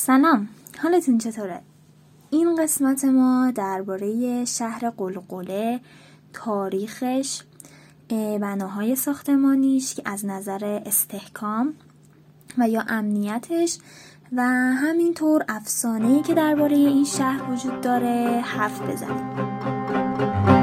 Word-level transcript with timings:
سلام 0.00 0.48
حالتون 0.82 1.18
چطوره؟ 1.18 1.60
این 2.30 2.56
قسمت 2.62 3.04
ما 3.04 3.52
درباره 3.54 4.44
شهر 4.44 4.90
قلقله 4.90 5.80
تاریخش 6.32 7.42
بناهای 8.40 8.96
ساختمانیش 8.96 9.94
که 9.94 10.02
از 10.04 10.26
نظر 10.26 10.80
استحکام 10.86 11.74
و 12.58 12.68
یا 12.68 12.84
امنیتش 12.88 13.78
و 14.32 14.42
همینطور 14.74 15.44
افسانه‌ای 15.48 16.22
که 16.22 16.34
درباره 16.34 16.76
این 16.76 17.04
شهر 17.04 17.50
وجود 17.50 17.80
داره 17.80 18.42
حرف 18.44 18.80
بزنیم 18.80 20.57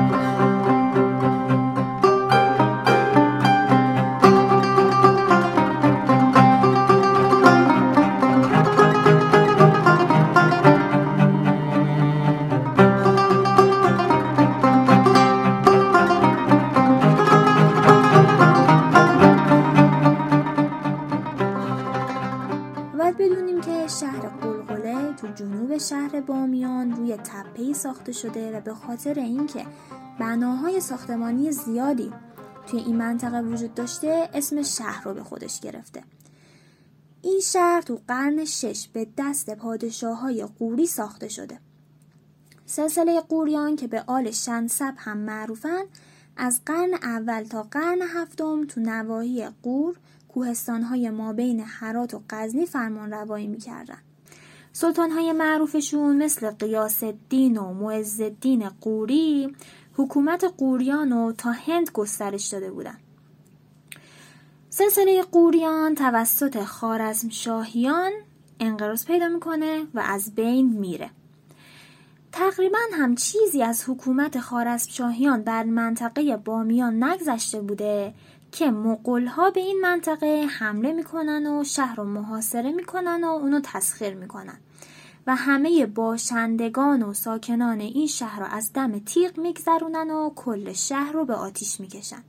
شهر 25.78 26.22
بامیان 26.22 26.92
روی 26.92 27.18
تپهی 27.18 27.74
ساخته 27.74 28.12
شده 28.12 28.58
و 28.58 28.62
به 28.62 28.74
خاطر 28.74 29.20
اینکه 29.20 29.66
بناهای 30.20 30.80
ساختمانی 30.80 31.52
زیادی 31.52 32.12
توی 32.68 32.80
این 32.80 32.96
منطقه 32.96 33.42
وجود 33.42 33.74
داشته 33.74 34.30
اسم 34.34 34.62
شهر 34.62 35.04
رو 35.04 35.14
به 35.14 35.24
خودش 35.24 35.60
گرفته. 35.60 36.04
این 37.22 37.40
شهر 37.40 37.82
تو 37.82 38.00
قرن 38.08 38.46
شش 38.46 38.88
به 38.94 39.08
دست 39.18 39.56
پادشاه 39.56 40.20
های 40.20 40.46
قوری 40.60 40.88
ساخته 40.88 41.28
شده. 41.28 41.60
سلسله 42.66 43.22
قوریان 43.22 43.76
که 43.76 43.88
به 43.88 44.04
آل 44.08 44.32
شنسب 44.32 44.94
هم 44.98 45.18
معروفن 45.18 45.84
از 46.38 46.62
قرن 46.66 46.94
اول 46.94 47.44
تا 47.44 47.64
قرن 47.64 48.02
هفتم 48.02 48.66
تو 48.66 48.82
نواحی 48.82 49.48
قور 49.64 49.96
کوهستانهای 50.36 51.10
ما 51.10 51.34
بین 51.34 51.60
حرات 51.60 52.14
و 52.14 52.22
قزنی 52.30 52.66
فرمان 52.66 53.12
روایی 53.12 53.48
می‌کردن 53.48 53.98
سلطان 54.74 55.12
های 55.12 55.32
معروفشون 55.32 56.24
مثل 56.24 56.52
قیاس 56.52 57.04
الدین 57.04 57.58
و 57.58 57.74
معز 57.74 58.22
الدین 58.22 58.70
قوری 58.70 59.56
حکومت 59.98 60.44
قوریان 60.58 61.12
رو 61.12 61.34
تا 61.38 61.52
هند 61.52 61.92
گسترش 61.92 62.48
داده 62.48 62.72
بودن. 62.72 62.98
سلسله 64.70 65.22
قوریان 65.22 65.96
توسط 65.96 66.64
خارزم 66.64 67.30
شاهیان 67.30 68.12
انقراض 68.60 69.06
پیدا 69.06 69.28
می‌کنه 69.28 69.88
و 69.94 70.00
از 70.00 70.36
بین 70.36 70.80
میره. 70.80 71.10
تقریبا 72.32 72.80
هم 72.94 73.16
چیزی 73.16 73.64
از 73.64 73.84
حکومت 73.88 74.40
خارزم 74.40 74.90
شاهیان 74.90 75.42
بر 75.42 75.64
منطقه 75.64 76.38
بامیان 76.38 77.04
نگذشته 77.04 77.62
بوده 77.62 78.14
که 78.56 78.72
ها 79.28 79.50
به 79.50 79.60
این 79.60 79.80
منطقه 79.82 80.48
حمله 80.60 80.94
می‌کنن 80.94 81.48
و 81.48 81.64
شهر 81.64 81.96
رو 81.96 82.04
محاصره 82.04 82.72
می‌کنن 82.72 83.24
و 83.24 83.28
اونو 83.28 83.60
تسخیر 83.64 84.14
می‌کنن. 84.14 84.58
و 85.28 85.36
همه 85.36 85.86
باشندگان 85.86 87.04
و 87.04 87.14
ساکنان 87.14 87.80
این 87.80 88.08
شهر 88.08 88.40
رو 88.40 88.46
از 88.46 88.74
دم 88.74 89.00
تیغ 89.00 89.38
میگذرونن 89.38 90.12
و 90.12 90.30
کل 90.36 90.74
شهر 90.74 91.12
رو 91.12 91.26
به 91.26 91.34
آتیش 91.34 91.80
می‌کشن. 91.80 92.24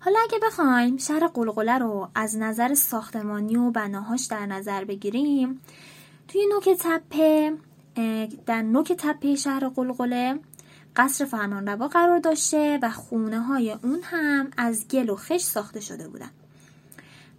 حالا 0.00 0.18
اگه 0.22 0.38
بخوایم 0.42 0.96
شهر 0.96 1.26
قلقله 1.26 1.78
رو 1.78 2.08
از 2.14 2.36
نظر 2.36 2.74
ساختمانی 2.74 3.56
و 3.56 3.70
بناهاش 3.70 4.26
در 4.26 4.46
نظر 4.46 4.84
بگیریم 4.84 5.60
توی 6.28 6.46
نوک 6.46 6.68
تپه 6.80 7.52
در 8.46 8.62
نوک 8.62 8.92
تپه 8.92 9.34
شهر 9.34 9.68
قلقله 9.68 10.38
قصر 10.96 11.24
فرمانروا 11.24 11.88
قرار 11.88 12.18
داشته 12.18 12.78
و 12.82 12.90
خونه 12.90 13.40
های 13.40 13.70
اون 13.82 14.00
هم 14.02 14.50
از 14.56 14.88
گل 14.88 15.10
و 15.10 15.16
خش 15.16 15.40
ساخته 15.40 15.80
شده 15.80 16.08
بودن. 16.08 16.30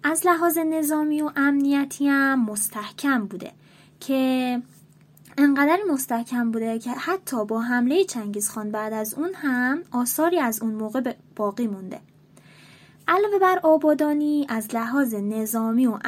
از 0.04 0.26
لحاظ 0.26 0.58
نظامی 0.58 1.22
و 1.22 1.32
امنیتی 1.36 2.08
هم 2.08 2.46
مستحکم 2.46 3.26
بوده 3.26 3.52
که 4.00 4.62
انقدر 5.38 5.80
مستحکم 5.92 6.52
بوده 6.52 6.80
که 6.80 6.92
حتی 6.92 7.46
با 7.46 7.62
حمله 7.62 8.04
چنگیزخان 8.04 8.72
بعد 8.72 8.94
از 8.94 9.14
اون 9.14 9.30
هم 9.34 9.82
آثاری 9.92 10.40
از 10.40 10.62
اون 10.62 10.74
موقع 10.74 11.14
باقی 11.36 11.68
مونده. 11.68 12.00
علاوه 13.08 13.40
بر 13.40 13.60
آبادانی 13.64 14.46
از 14.50 14.76
لحاظ 14.76 15.14
نظامی 15.14 15.88
و 15.88 16.00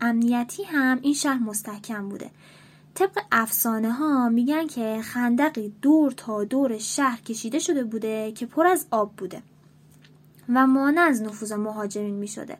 امنیتی 0.00 0.62
هم 0.62 0.98
این 1.02 1.14
شهر 1.14 1.38
مستحکم 1.38 2.08
بوده. 2.08 2.30
طبق 2.96 3.18
افسانه 3.32 3.92
ها 3.92 4.28
میگن 4.28 4.66
که 4.66 5.00
خندقی 5.02 5.72
دور 5.82 6.12
تا 6.12 6.44
دور 6.44 6.78
شهر 6.78 7.20
کشیده 7.20 7.58
شده 7.58 7.84
بوده 7.84 8.32
که 8.32 8.46
پر 8.46 8.66
از 8.66 8.86
آب 8.90 9.12
بوده 9.16 9.42
و 10.48 10.66
مانع 10.66 11.00
از 11.00 11.22
نفوذ 11.22 11.52
مهاجرین 11.52 12.14
می 12.14 12.28
شده. 12.28 12.58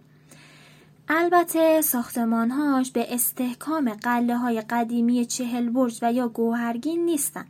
البته 1.09 1.81
ساختمانهاش 1.81 2.91
به 2.91 3.15
استحکام 3.15 3.93
قله 3.93 4.37
های 4.37 4.61
قدیمی 4.61 5.27
چهل 5.27 5.69
برج 5.69 5.99
و 6.03 6.13
یا 6.13 6.29
گوهرگین 6.29 7.05
نیستن. 7.05 7.45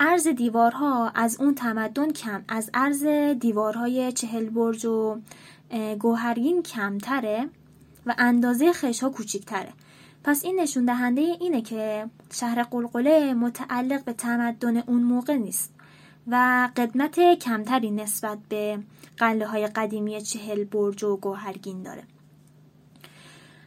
عرض 0.00 0.28
دیوارها 0.28 1.08
از 1.14 1.40
اون 1.40 1.54
تمدن 1.54 2.12
کم 2.12 2.44
از 2.48 2.70
عرض 2.74 3.04
دیوارهای 3.40 4.12
چهل 4.12 4.48
برج 4.48 4.86
و 4.86 5.20
گوهرگین 5.98 6.62
کمتره 6.62 7.48
و 8.06 8.14
اندازه 8.18 8.72
خشها 8.72 9.10
کوچیکتره. 9.10 9.72
پس 10.24 10.44
این 10.44 10.60
نشون 10.60 10.84
دهنده 10.84 11.20
اینه 11.20 11.62
که 11.62 12.06
شهر 12.32 12.62
قلقله 12.62 13.34
متعلق 13.34 14.04
به 14.04 14.12
تمدن 14.12 14.76
اون 14.76 15.02
موقع 15.02 15.36
نیست 15.36 15.74
و 16.26 16.68
قدمت 16.76 17.20
کمتری 17.38 17.90
نسبت 17.90 18.38
به 18.48 18.78
قله 19.18 19.46
های 19.46 19.66
قدیمی 19.66 20.22
چهل 20.22 20.64
برج 20.64 21.04
و 21.04 21.16
گوهرگین 21.16 21.82
داره. 21.82 22.02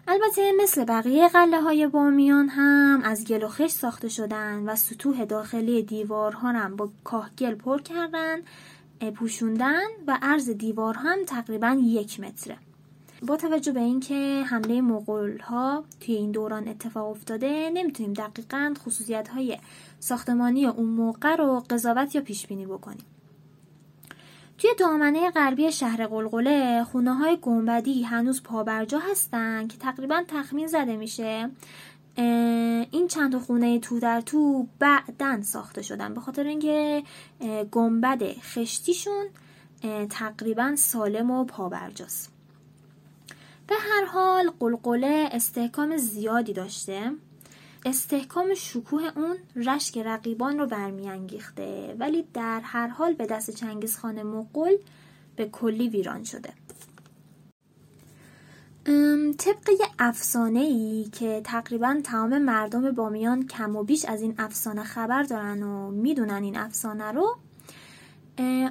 البته 0.07 0.51
مثل 0.63 0.85
بقیه 0.85 1.27
قله 1.27 1.61
های 1.61 1.87
بامیان 1.87 2.49
هم 2.49 3.01
از 3.03 3.25
گل 3.25 3.43
و 3.43 3.47
خش 3.47 3.71
ساخته 3.71 4.09
شدن 4.09 4.69
و 4.69 4.75
سطوح 4.75 5.25
داخلی 5.25 5.83
دیوارها 5.83 6.51
هم 6.51 6.75
با 6.75 6.89
کاهگل 7.03 7.55
پر 7.55 7.81
کردن 7.81 8.37
پوشوندن 9.15 9.87
و 10.07 10.19
عرض 10.21 10.49
دیوار 10.49 10.95
هم 10.97 11.17
تقریبا 11.27 11.77
یک 11.83 12.19
متره 12.19 12.57
با 13.27 13.37
توجه 13.37 13.71
به 13.71 13.79
اینکه 13.79 14.43
حمله 14.47 14.81
مغول 14.81 15.39
ها 15.39 15.83
توی 15.99 16.15
این 16.15 16.31
دوران 16.31 16.67
اتفاق 16.67 17.09
افتاده 17.09 17.71
نمی‌تونیم 17.73 18.13
دقیقا 18.13 18.73
خصوصیت 18.77 19.27
های 19.27 19.57
ساختمانی 19.99 20.65
اون 20.65 20.89
موقع 20.89 21.35
رو 21.35 21.63
قضاوت 21.69 22.15
یا 22.15 22.21
پیش 22.21 22.47
بینی 22.47 22.65
بکنیم. 22.65 23.05
توی 24.57 24.69
دامنه 24.79 25.31
غربی 25.31 25.71
شهر 25.71 26.07
قلقله 26.07 26.83
خونه 26.83 27.13
های 27.13 27.37
گنبدی 27.41 28.03
هنوز 28.03 28.43
پابرجا 28.43 28.99
هستن 29.11 29.67
که 29.67 29.77
تقریبا 29.77 30.23
تخمین 30.27 30.67
زده 30.67 30.95
میشه. 30.95 31.49
این 32.91 33.07
چند 33.07 33.37
خونه 33.37 33.79
تو 33.79 33.99
در 33.99 34.21
تو 34.21 34.67
بعدن 34.79 35.41
ساخته 35.41 35.81
شدن. 35.81 36.13
به 36.13 36.21
خاطر 36.21 36.43
اینکه 36.43 37.03
گنبد 37.71 38.23
خشتیشون 38.23 39.25
تقریبا 40.09 40.75
سالم 40.75 41.31
و 41.31 41.43
پابرجاست. 41.43 42.30
به 43.71 43.77
هر 43.77 44.05
حال 44.05 44.51
قلقله 44.59 45.29
استحکام 45.31 45.97
زیادی 45.97 46.53
داشته. 46.53 47.11
استحکام 47.85 48.53
شکوه 48.53 49.01
اون 49.15 49.37
رشک 49.55 49.97
رقیبان 49.97 50.59
رو 50.59 50.65
برمیانگیخته 50.65 51.95
ولی 51.99 52.23
در 52.33 52.61
هر 52.63 52.87
حال 52.87 53.13
به 53.13 53.25
دست 53.25 53.51
چنگیزخان 53.51 54.23
مقل 54.23 54.77
به 55.35 55.45
کلی 55.45 55.89
ویران 55.89 56.23
شده. 56.23 56.53
طبق 59.37 59.69
یه 59.69 60.61
ای 60.61 61.09
که 61.11 61.41
تقریبا 61.43 62.01
تمام 62.03 62.37
مردم 62.37 62.91
بامیان 62.91 63.47
کم 63.47 63.75
و 63.75 63.83
بیش 63.83 64.05
از 64.05 64.21
این 64.21 64.35
افسانه 64.37 64.83
خبر 64.83 65.23
دارن 65.23 65.63
و 65.63 65.91
می‌دونن 65.91 66.43
این 66.43 66.57
افسانه 66.57 67.11
رو 67.11 67.37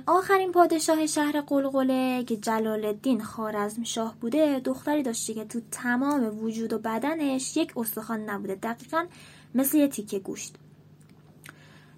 آخرین 0.07 0.53
پادشاه 0.53 1.07
شهر 1.07 1.41
قلقله 1.41 2.25
که 2.25 2.37
جلال 2.37 2.85
الدین 2.85 3.23
خارزم 3.23 3.85
شاه 3.85 4.17
بوده 4.21 4.61
دختری 4.61 5.03
داشته 5.03 5.35
که 5.35 5.45
تو 5.45 5.61
تمام 5.71 6.45
وجود 6.45 6.73
و 6.73 6.79
بدنش 6.79 7.57
یک 7.57 7.73
استخوان 7.77 8.31
نبوده 8.31 8.55
دقیقا 8.55 9.07
مثل 9.55 9.79
یه 9.79 9.89
تیکه 9.89 10.19
گوشت. 10.19 10.55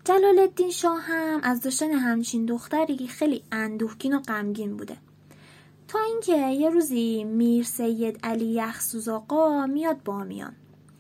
جلال 0.05 0.39
الدین 0.39 0.71
شاه 0.71 1.01
هم 1.01 1.41
از 1.43 1.61
داشتن 1.61 1.91
همچین 1.91 2.47
دختری 2.47 3.07
خیلی 3.07 3.43
اندوهگین 3.53 4.15
و 4.15 4.19
غمگین 4.19 4.77
بوده. 4.77 4.97
تا 5.89 5.99
اینکه 6.01 6.49
یه 6.49 6.71
روزی 6.71 7.25
میر 7.25 7.65
سید 7.65 8.19
علی 8.23 8.45
یخسوز 8.45 9.09
آقا 9.09 9.67
میاد 9.67 10.03
بامیان 10.03 10.53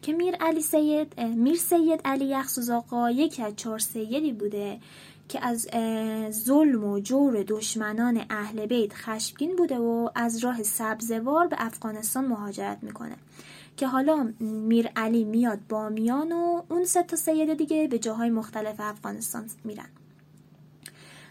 که 0.02 0.12
میر 0.12 0.34
علی 0.34 0.60
سید 0.60 1.20
میر 1.20 1.56
سید 1.56 2.00
علی 2.04 2.24
یخسوز 2.24 2.70
آقا 2.70 3.10
یکی 3.10 3.42
از 3.42 3.56
چهار 3.56 3.78
سیدی 3.78 4.32
بوده 4.32 4.80
که 5.28 5.46
از 5.46 5.68
ظلم 6.30 6.84
و 6.84 7.00
جور 7.00 7.44
دشمنان 7.48 8.24
اهل 8.30 8.66
بیت 8.66 8.94
خشمگین 8.94 9.56
بوده 9.56 9.78
و 9.78 10.10
از 10.14 10.44
راه 10.44 10.62
سبزوار 10.62 11.46
به 11.46 11.56
افغانستان 11.58 12.24
مهاجرت 12.24 12.78
می‌کنه. 12.82 13.16
که 13.76 13.86
حالا 13.86 14.32
میر 14.40 14.88
علی 14.96 15.24
میاد 15.24 15.58
بامیان 15.68 16.32
و 16.32 16.62
اون 16.68 16.84
سه 16.84 17.02
تا 17.02 17.16
سید 17.16 17.54
دیگه 17.54 17.88
به 17.88 17.98
جاهای 17.98 18.30
مختلف 18.30 18.76
افغانستان 18.78 19.50
میرن. 19.64 19.88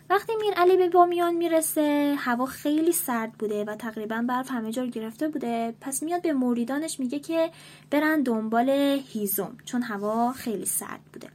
وقتی 0.09 0.33
میر 0.41 0.53
علی 0.53 0.77
به 0.77 0.89
بامیان 0.89 1.35
می‌رسه 1.35 2.15
هوا 2.17 2.45
خیلی 2.45 2.91
سرد 2.91 3.31
بوده 3.31 3.65
و 3.65 3.75
تقریبا 3.75 4.25
برف 4.27 4.51
همه 4.51 4.71
جا 4.71 4.85
گرفته 4.85 5.27
بوده. 5.27 5.75
پس 5.81 6.03
میاد 6.03 6.21
به 6.21 6.33
موریدانش 6.33 6.99
میگه 6.99 7.19
که 7.19 7.51
برن 7.91 8.21
دنبال 8.21 8.69
هیزم 9.07 9.57
چون 9.65 9.83
هوا 9.83 10.31
خیلی 10.31 10.65
سرد 10.65 11.01
بوده. 11.13 11.29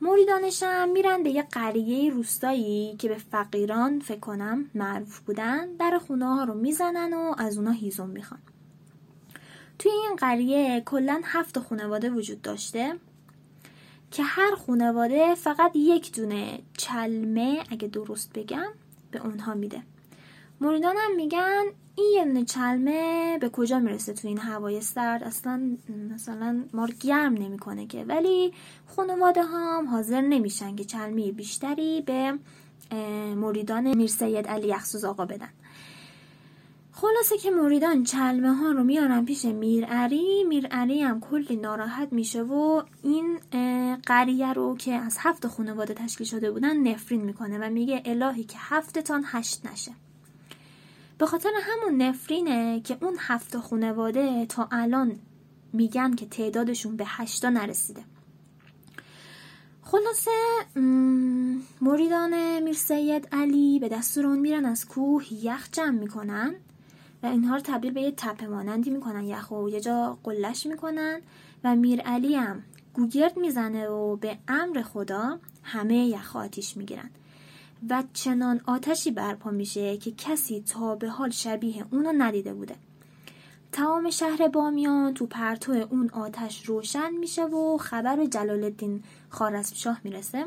موریدانش 0.00 0.62
هم 0.62 0.88
میرن 0.88 1.22
به 1.22 1.30
یه 1.30 1.42
قریه 1.42 2.10
روستایی 2.10 2.96
که 2.96 3.08
به 3.08 3.14
فقیران 3.14 4.00
فکر 4.00 4.20
کنم 4.20 4.70
معروف 4.74 5.18
بودن 5.18 5.76
در 5.76 5.98
خونه 6.06 6.26
ها 6.26 6.44
رو 6.44 6.54
می‌زنن 6.54 7.12
و 7.12 7.34
از 7.38 7.58
اونا 7.58 7.70
هیزم 7.70 8.08
می‌خوان. 8.08 8.40
توی 9.78 9.92
این 9.92 10.16
قریه 10.16 10.80
کلا 10.80 11.20
هفت 11.24 11.58
خانواده 11.58 12.10
وجود 12.10 12.42
داشته 12.42 12.96
که 14.10 14.22
هر 14.22 14.54
خانواده 14.54 15.34
فقط 15.34 15.70
یک 15.74 16.16
دونه 16.16 16.58
چلمه 16.76 17.64
اگه 17.70 17.88
درست 17.88 18.32
بگم 18.32 18.72
به 19.10 19.26
اونها 19.26 19.54
میده. 19.54 19.82
موریدان 20.60 20.96
هم 20.98 21.16
میگن 21.16 21.64
این 21.98 22.12
یه 22.14 22.24
دونه 22.24 22.44
چلمه 22.44 23.38
به 23.40 23.48
کجا 23.48 23.78
می‌رسه 23.78 24.12
تو 24.12 24.28
این 24.28 24.38
هوای 24.38 24.80
سرد 24.80 25.22
اصلا 25.24 25.76
مثلا 26.14 26.64
ما 26.72 26.88
گرم 27.00 27.34
نمی‌کنه 27.34 27.86
که. 27.86 28.04
ولی 28.04 28.52
خانواده 28.96 29.42
هم 29.42 29.88
حاضر 29.88 30.20
نمیشن 30.20 30.76
که 30.76 30.84
چلمه 30.84 31.32
بیشتری 31.32 32.00
به 32.00 32.38
مریدان 33.36 33.96
میر 33.96 34.10
سید 34.10 34.46
علی 34.46 34.68
یخسوز 34.68 35.04
آقا 35.04 35.26
بدن. 35.26 35.48
خلاصه 36.92 37.38
که 37.38 37.50
مریدان 37.50 38.04
چلمه 38.04 38.54
ها 38.54 38.70
رو 38.70 38.84
میارن 38.84 39.24
پیش 39.24 39.44
میرعری 39.44 40.44
میرعری 40.44 41.02
هم 41.02 41.20
کلی 41.20 41.56
ناراحت 41.56 42.12
میشه 42.12 42.42
و 42.42 42.82
این 43.02 43.38
قریه 44.06 44.52
رو 44.52 44.76
که 44.76 44.92
از 44.92 45.16
هفت 45.20 45.46
خانواده 45.46 45.94
تشکیل 45.94 46.26
شده 46.26 46.50
بودن 46.50 46.76
نفرین 46.76 47.20
می‌کنه 47.20 47.58
و 47.58 47.70
میگه 47.70 48.02
الهی 48.04 48.44
که 48.44 48.56
هفتتان 48.60 49.24
هشت 49.26 49.66
نشه. 49.66 49.92
به 51.18 51.26
خاطر 51.26 51.50
همون 51.62 52.02
نفرینه 52.02 52.80
که 52.80 52.96
اون 53.00 53.16
هفت 53.18 53.56
خانواده 53.58 54.46
تا 54.46 54.68
الان 54.72 55.18
میگن 55.72 56.14
که 56.14 56.26
تعدادشون 56.26 56.96
به 56.96 57.04
هشتا 57.06 57.50
نرسیده. 57.50 58.04
خلاصه 59.82 60.30
مریدان 61.80 62.60
میر 62.60 62.74
سید 62.74 63.28
علی 63.32 63.78
به 63.78 63.88
دستور 63.88 64.26
اون 64.26 64.38
میرن 64.38 64.64
از 64.64 64.86
کوه 64.86 65.32
یخ 65.32 65.68
جمع 65.72 65.98
می‌کنن 65.98 66.54
و 67.22 67.26
اینها 67.26 67.54
رو 67.54 67.60
تبدیل 67.60 67.92
به 67.92 68.00
یه 68.00 68.10
تپه 68.16 68.46
مانندی 68.46 68.90
می‌کنن. 68.90 69.24
یخ 69.24 69.50
و 69.50 69.68
یه 69.68 69.80
جا 69.80 70.18
قلش 70.24 70.66
می‌کنن 70.66 71.20
و 71.64 71.76
میر 71.76 72.00
علی 72.00 72.34
هم 72.34 72.62
گوگرد 72.94 73.38
می‌زنه 73.38 73.88
و 73.88 74.16
به 74.16 74.38
امر 74.48 74.82
خدا 74.82 75.38
همه 75.62 76.06
یخ 76.06 76.36
آتیش 76.36 76.76
می‌گیرن. 76.76 77.10
و 77.90 78.04
چنان 78.12 78.60
آتشی 78.66 79.10
برپا 79.10 79.50
میشه 79.50 79.96
که 79.96 80.12
کسی 80.12 80.60
تا 80.60 80.94
به 80.94 81.08
حال 81.08 81.30
شبیه 81.30 81.84
اونو 81.90 82.12
ندیده 82.18 82.54
بوده. 82.54 82.76
تمام 83.72 84.10
شهر 84.10 84.48
بامیان 84.48 85.14
تو 85.14 85.26
پرتو 85.26 85.72
اون 85.72 86.10
آتش 86.10 86.66
روشن 86.66 87.10
میشه 87.10 87.44
و 87.44 87.78
خبر 87.78 88.26
جلال 88.26 88.64
الدین 88.64 89.02
خارزمشاه 89.28 90.00
می‌رسه. 90.04 90.44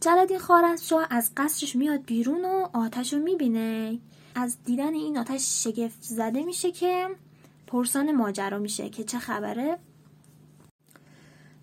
جلال 0.00 0.18
الدین 0.18 0.38
خارزمشاه 0.38 1.06
از 1.10 1.30
قصرش 1.36 1.76
میاد 1.76 2.04
بیرون 2.04 2.44
و 2.44 2.68
آتش 2.72 3.12
رو 3.12 3.18
می‌بینه. 3.18 3.98
از 4.34 4.56
دیدن 4.64 4.94
این 4.94 5.18
آتش 5.18 5.64
شگفت 5.64 6.02
زده 6.02 6.42
میشه 6.42 6.72
که 6.72 7.08
پرسان 7.66 8.12
ماجرا 8.12 8.58
میشه 8.58 8.88
که 8.88 9.04
چه 9.04 9.18
خبره. 9.18 9.78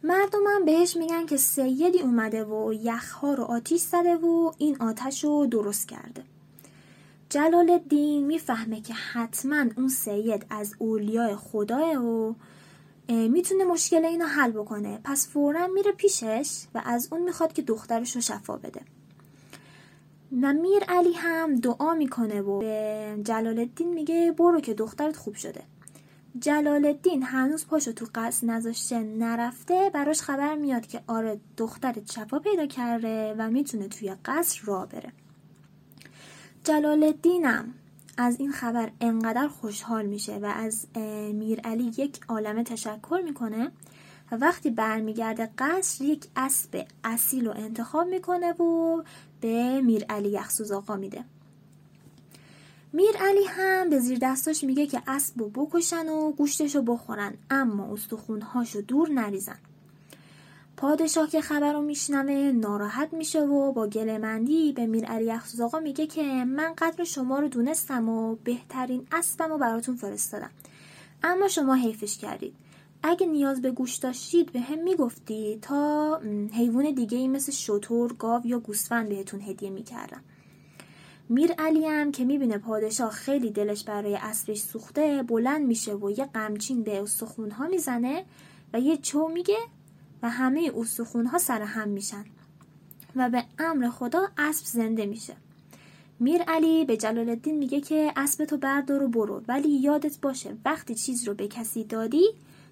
مردمم 0.05 0.65
بهش 0.65 0.97
میگن 0.97 1.25
که 1.25 1.37
سیدی 1.37 1.99
اومده 1.99 2.43
و 2.43 2.73
یخها 2.73 3.33
رو 3.33 3.43
آتیش 3.43 3.81
زده 3.81 4.15
و 4.15 4.51
این 4.57 4.81
آتش 4.81 5.23
رو 5.23 5.45
درست 5.45 5.87
کرده. 5.87 6.23
جلال 7.29 7.69
الدین 7.69 8.25
می‌فهمه 8.25 8.81
که 8.81 8.93
حتما 8.93 9.65
اون 9.77 9.89
سید 9.89 10.45
از 10.49 10.75
اولیای 10.79 11.35
خداه 11.35 11.95
و 11.95 12.33
می‌تونه 13.09 13.63
مشکل 13.63 14.05
اینو 14.05 14.25
حل 14.25 14.51
بکنه. 14.51 14.99
پس 15.03 15.27
فورا 15.27 15.67
میره 15.67 15.91
پیشش 15.91 16.63
و 16.75 16.81
از 16.85 17.07
اون 17.11 17.21
می‌خواد 17.21 17.53
که 17.53 17.61
دخترش 17.61 18.15
رو 18.15 18.21
شفا 18.21 18.57
بده. 18.57 18.81
و 20.41 20.53
میر 20.53 20.83
علی 20.83 21.13
هم 21.13 21.55
دعا 21.55 21.93
می‌کنه 21.93 22.41
و 22.41 22.59
به 22.59 23.17
جلال 23.23 23.59
الدین 23.59 23.93
میگه 23.93 24.31
برو 24.37 24.61
که 24.61 24.73
دخترت 24.73 25.15
خوب 25.15 25.35
شده. 25.35 25.63
جلال 26.39 26.85
الدین 26.85 27.23
هنوز 27.23 27.67
پاشو 27.67 27.91
تو 27.91 28.05
قصد 28.15 28.47
نذاشته 28.47 28.99
نرفته 28.99 29.91
براش 29.93 30.21
خبر 30.21 30.55
میاد 30.55 30.87
که 30.87 31.01
آره 31.07 31.39
دخترت 31.57 32.11
شفا 32.11 32.39
پیدا 32.39 32.65
کرده 32.65 33.35
و 33.37 33.49
می‌تونه 33.49 33.87
توی 33.87 34.15
قصر 34.25 34.61
را 34.65 34.85
بره. 34.85 35.11
جلال 36.63 37.03
الدینم 37.03 37.73
از 38.17 38.39
این 38.39 38.51
خبر 38.51 38.91
انقدر 39.01 39.47
خوشحال 39.47 40.05
میشه 40.05 40.37
و 40.37 40.45
از 40.45 40.87
میر 41.33 41.59
علی 41.59 41.91
یک 41.97 42.19
عالمه 42.29 42.63
تشکر 42.63 43.21
می‌کنه 43.23 43.71
و 44.31 44.35
وقتی 44.35 44.69
برمیگرده 44.69 45.49
قصر 45.57 46.03
یک 46.03 46.25
اسب 46.35 46.87
اصیل 47.03 47.45
رو 47.45 47.51
انتخاب 47.55 48.07
می‌کنه 48.07 48.51
و 48.51 49.03
به 49.41 49.81
میر 49.81 50.05
علی 50.09 50.29
یخسوز 50.29 50.71
آقا 50.71 50.95
میده. 50.95 51.25
میر 52.93 53.17
علی 53.19 53.43
هم 53.47 53.89
به 53.89 53.99
زیر 53.99 54.17
دستاش 54.21 54.63
میگه 54.63 54.87
که 54.87 55.01
اسب 55.07 55.39
رو 55.39 55.49
بکشن 55.49 56.09
و 56.09 56.31
گوشتش 56.31 56.75
بخورن 56.75 57.33
اما 57.49 57.93
استخونهاشو 57.93 58.81
دور 58.81 59.09
نریزن. 59.09 59.57
پادشاه 60.77 61.29
که 61.29 61.41
خبر 61.41 61.73
رو 61.73 61.81
میشنوه 61.81 62.51
ناراحت 62.55 63.13
میشه 63.13 63.41
و 63.41 63.71
با 63.71 63.87
گلمندی 63.87 64.71
به 64.71 64.85
میر 64.85 65.05
علی 65.05 65.31
آقا 65.61 65.79
میگه 65.79 66.07
که 66.07 66.23
من 66.45 66.73
قدر 66.77 67.03
شما 67.03 67.39
رو 67.39 67.47
دونستم 67.47 68.09
و 68.09 68.35
بهترین 68.35 69.07
اسبم 69.11 69.49
رو 69.49 69.57
براتون 69.57 69.95
فرستادم. 69.95 70.51
اما 71.23 71.47
شما 71.47 71.73
حیفش 71.73 72.17
کردید. 72.17 72.53
اگه 73.03 73.27
نیاز 73.27 73.61
به 73.61 73.71
گوش 73.71 73.95
داشتید 73.95 74.51
به 74.51 74.59
هم 74.59 74.83
می‌گفتی 74.83 75.59
تا 75.61 76.17
حیوان 76.53 76.91
دیگه 76.91 77.17
ای 77.17 77.27
مثل 77.27 77.51
شطور، 77.51 78.13
گاو 78.13 78.47
یا 78.47 78.59
گوسفند 78.59 79.09
بهتون 79.09 79.41
هدیه 79.41 79.69
می‌کردم. 79.69 80.21
میر 81.29 81.51
علی 81.51 81.85
هم 81.85 82.11
که 82.11 82.25
می‌بینه 82.25 82.57
پادشاه 82.57 83.11
خیلی 83.11 83.51
دلش 83.51 83.83
برای 83.83 84.15
اسبش 84.15 84.61
سوخته 84.61 85.23
بلند 85.23 85.65
میشه 85.65 85.93
و 85.93 86.11
یه 86.11 86.25
قمچین 86.25 86.83
به 86.83 87.01
استخونها 87.01 87.67
می‌زنه 87.67 88.25
و 88.73 88.79
یه 88.79 88.97
چو 88.97 89.27
میگه 89.27 89.57
و 90.23 90.29
همه 90.29 90.71
استخونها 90.77 91.37
سر 91.37 91.61
هم 91.61 91.89
میشن 91.89 92.25
و 93.15 93.29
به 93.29 93.43
امر 93.59 93.89
خدا 93.89 94.27
اسب 94.37 94.65
زنده 94.65 95.05
میشه. 95.05 95.35
میر 96.19 96.41
علی 96.41 96.85
به 96.85 96.97
جلال 96.97 97.29
الدین 97.29 97.57
میگه 97.57 97.81
که 97.81 98.13
اسب 98.15 98.45
تو 98.45 98.57
بردار 98.57 99.03
و 99.03 99.07
برو 99.07 99.41
ولی 99.47 99.69
یادت 99.69 100.21
باشه 100.21 100.57
وقتی 100.65 100.95
چیز 100.95 101.27
رو 101.27 101.33
به 101.33 101.47
کسی 101.47 101.83
دادی 101.83 102.25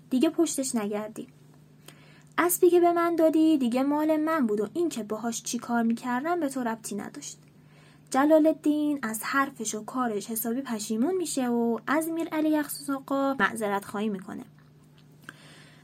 دیگه 0.10 0.30
پشتش 0.30 0.76
نگردی. 0.76 1.28
اسبی 2.38 2.70
که 2.70 2.80
به 2.80 2.92
من 2.92 3.16
دادی 3.16 3.58
دیگه 3.58 3.84
مال 3.84 4.18
من 4.18 4.48
بود 4.48 4.62
و 4.62 4.68
این 4.74 4.90
که 4.90 5.04
باهاش 5.04 5.44
چی 5.44 5.58
کار 5.58 5.84
می‌کردم 5.84 6.40
به 6.40 6.50
تو 6.50 6.64
ربطی 6.64 6.96
نداشت. 6.96 7.38
جلال 8.12 8.48
الدین 8.48 9.00
از 9.02 9.24
حرفش 9.24 9.76
و 9.76 9.86
کارش 9.86 10.30
حسابی 10.32 10.62
پشیمون 10.62 11.16
میشه 11.16 11.48
و 11.48 11.80
از 11.88 12.10
میر 12.10 12.28
علی 12.30 12.50
یخصوص 12.50 12.90
آقا 12.90 13.34
معذرت 13.34 13.86
خواهی 13.86 14.10
می‌کنه. 14.10 14.44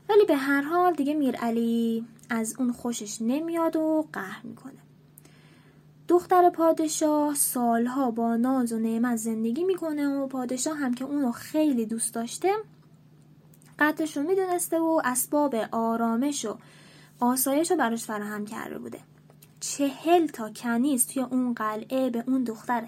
ولی 0.09 0.25
به 0.25 0.35
هر 0.35 0.61
حال 0.61 0.93
دیگه 0.93 1.13
میر 1.13 1.35
علی 1.35 2.05
از 2.29 2.55
اون 2.59 2.71
خوشش 2.71 3.21
نمیاد 3.21 3.75
و 3.75 4.07
قهر 4.13 4.41
می‌کنه. 4.43 4.77
دختر 6.07 6.49
پادشاه 6.49 7.35
سالها 7.35 8.11
با 8.11 8.35
ناز 8.35 8.73
و 8.73 8.79
نعمت 8.79 9.15
زندگی 9.15 9.63
می‌کنه 9.63 10.07
و 10.07 10.27
پادشاه 10.27 10.77
هم 10.77 10.93
که 10.93 11.05
اونو 11.05 11.31
خیلی 11.31 11.85
دوست 11.85 12.13
داشته 12.13 12.51
قدرش 13.79 14.17
رو 14.17 14.23
می‌دونسته 14.23 14.79
و 14.79 15.01
اسباب 15.05 15.55
آرامش 15.71 16.45
و 16.45 16.57
آسایش 17.19 17.71
رو 17.71 17.77
براش 17.77 18.05
فراهم 18.05 18.45
کرده 18.45 18.79
بوده. 18.79 18.99
چهل 19.59 20.27
تا 20.27 20.49
کنیز 20.49 21.07
توی 21.07 21.21
اون 21.21 21.53
قلعه 21.53 22.09
به 22.09 22.23
اون 22.27 22.43
دختر 22.43 22.87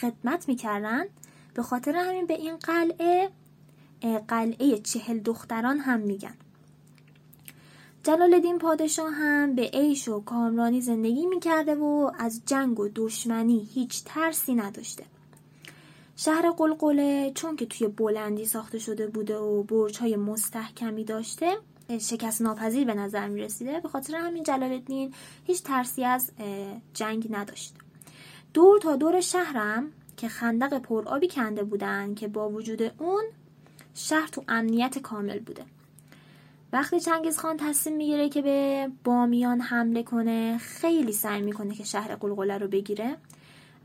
خدمت 0.00 0.48
می‌کردن. 0.48 1.04
به 1.54 1.62
خاطر 1.62 1.96
همین 1.96 2.26
به 2.26 2.34
این 2.34 2.56
قلعه 2.56 3.30
قلعه 4.28 4.78
چهل 4.78 5.18
دختران 5.18 5.78
هم 5.78 6.00
میگن. 6.00 6.34
جلال 8.04 8.34
الدین 8.34 8.58
پادشاه 8.58 9.10
هم 9.12 9.54
به 9.54 9.62
عیش 9.62 10.08
و 10.08 10.20
کامرانی 10.20 10.80
زندگی 10.80 11.26
می‌کرده 11.26 11.74
و 11.74 12.10
از 12.18 12.42
جنگ 12.46 12.80
و 12.80 12.88
دشمنی 12.94 13.68
هیچ 13.74 14.02
ترسی 14.04 14.54
نداشته. 14.54 15.04
شهر 16.16 16.50
قلقله 16.50 17.32
چون 17.34 17.56
که 17.56 17.66
توی 17.66 17.88
بلندی 17.88 18.46
ساخته 18.46 18.78
شده 18.78 19.06
بوده 19.06 19.38
و 19.38 19.62
برج 19.62 19.98
های 19.98 20.16
مستحکمی 20.16 21.04
داشته 21.04 21.58
شکست 21.98 22.42
ناپذیر 22.42 22.84
به 22.84 22.94
نظر 22.94 23.28
می 23.28 23.40
رسیده 23.40 23.80
به 23.80 23.88
خاطر 23.88 24.16
همین 24.16 24.42
جلال 24.42 24.72
الدین 24.72 25.14
هیچ 25.44 25.62
ترسی 25.62 26.04
از 26.04 26.30
جنگ 26.94 27.28
نداشت. 27.30 27.74
دور 28.54 28.80
تا 28.80 28.96
دور 28.96 29.20
شهرم 29.20 29.92
که 30.16 30.28
خندق 30.28 30.78
پرآبی 30.78 31.28
کنده 31.28 31.64
بودن 31.64 32.14
که 32.14 32.28
با 32.28 32.48
وجود 32.48 32.82
اون 32.98 33.24
شهر 33.94 34.28
تو 34.28 34.44
امنیت 34.48 34.98
کامل 34.98 35.38
بوده. 35.38 35.64
وقتی 36.72 37.00
چنگیز 37.00 37.38
خان 37.38 37.56
تصمیم 37.56 37.96
می‌گیره 37.96 38.28
که 38.28 38.42
به 38.42 38.88
بامیان 39.04 39.60
حمله 39.60 40.02
کنه 40.02 40.58
خیلی 40.58 41.12
سعی 41.12 41.42
می‌کنه 41.42 41.74
که 41.74 41.84
شهر 41.84 42.14
قلقله 42.14 42.58
رو 42.58 42.68
بگیره 42.68 43.16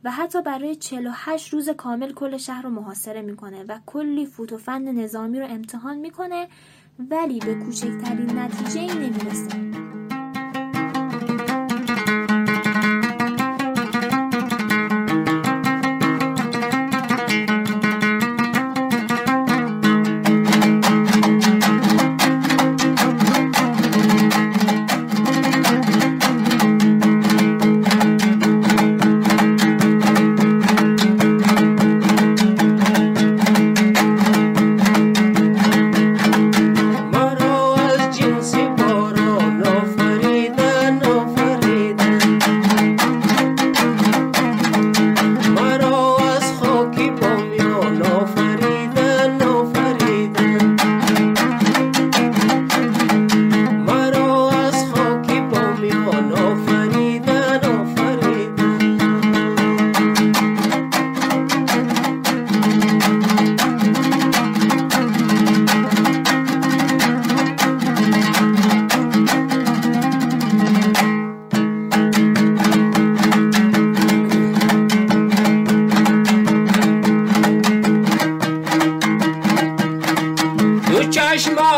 و 0.03 0.11
حتی 0.11 0.41
برای 0.41 0.75
48 0.75 1.53
روز 1.53 1.69
کامل 1.69 2.13
کل 2.13 2.37
شهر 2.37 2.61
رو 2.61 2.69
محاصره 2.69 3.21
می‌کنه 3.21 3.63
و 3.63 3.79
کلی 3.85 4.25
فوت 4.25 4.53
و 4.53 4.57
فن 4.57 4.81
نظامی 4.81 5.39
رو 5.39 5.45
امتحان 5.49 5.97
می‌کنه 5.97 6.47
ولی 6.99 7.39
به 7.39 7.55
کوچکترین 7.55 8.39
نتیجه 8.39 8.79
ای 8.79 8.87
نمی‌رسه. 8.87 9.86